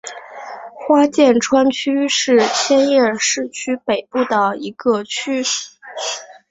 [0.73, 5.43] 花见川区是千叶市西北部的一个区。